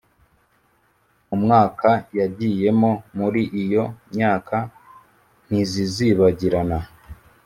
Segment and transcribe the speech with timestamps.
[1.27, 1.89] mu mwaka
[2.19, 4.57] yagiyemo muri iyo myaka
[5.45, 6.79] ntizizibagirana